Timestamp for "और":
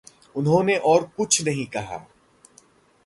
0.77-1.03